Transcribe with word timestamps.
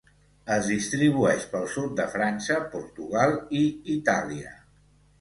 Es 0.53 0.69
distribueix 0.71 1.45
pel 1.51 1.69
sud 1.75 1.95
de 2.01 2.09
França, 2.15 2.59
Portugal 2.75 3.39
i 3.63 3.65
Itàlia. 4.01 4.61